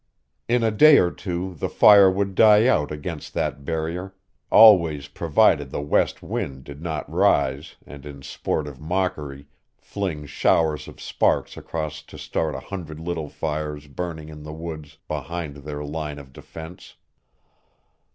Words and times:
In 0.47 0.63
a 0.63 0.71
day 0.71 0.97
or 0.97 1.11
two 1.11 1.53
the 1.53 1.69
fire 1.69 2.09
would 2.09 2.33
die 2.33 2.65
out 2.65 2.91
against 2.91 3.35
that 3.35 3.63
barrier, 3.63 4.15
always 4.49 5.07
provided 5.07 5.69
the 5.69 5.79
west 5.79 6.23
wind 6.23 6.63
did 6.63 6.81
not 6.81 7.07
rise 7.07 7.75
and 7.85 8.03
in 8.03 8.23
sportive 8.23 8.79
mockery 8.81 9.45
fling 9.77 10.25
showers 10.25 10.87
of 10.87 10.99
sparks 10.99 11.55
across 11.55 12.01
to 12.01 12.17
start 12.17 12.55
a 12.55 12.59
hundred 12.61 12.99
little 12.99 13.29
fires 13.29 13.85
burning 13.85 14.29
in 14.29 14.41
the 14.41 14.53
woods 14.55 14.97
behind 15.07 15.57
their 15.57 15.83
line 15.83 16.17
of 16.17 16.33
defense. 16.33 16.95